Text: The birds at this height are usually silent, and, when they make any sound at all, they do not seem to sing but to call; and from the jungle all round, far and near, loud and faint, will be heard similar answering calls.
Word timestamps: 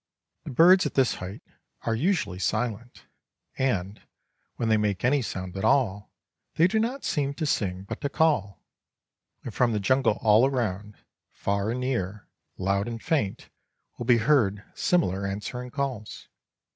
The 0.45 0.49
birds 0.49 0.87
at 0.87 0.95
this 0.95 1.13
height 1.21 1.43
are 1.83 1.93
usually 1.93 2.39
silent, 2.39 3.05
and, 3.55 4.01
when 4.55 4.67
they 4.67 4.75
make 4.75 5.05
any 5.05 5.21
sound 5.21 5.55
at 5.55 5.63
all, 5.63 6.11
they 6.55 6.65
do 6.67 6.79
not 6.79 7.03
seem 7.03 7.35
to 7.35 7.45
sing 7.45 7.83
but 7.83 8.01
to 8.01 8.09
call; 8.09 8.63
and 9.43 9.53
from 9.53 9.73
the 9.73 9.79
jungle 9.79 10.17
all 10.23 10.49
round, 10.49 10.97
far 11.29 11.69
and 11.69 11.81
near, 11.81 12.27
loud 12.57 12.87
and 12.87 13.03
faint, 13.03 13.49
will 13.99 14.07
be 14.07 14.17
heard 14.17 14.63
similar 14.73 15.27
answering 15.27 15.69
calls. 15.69 16.27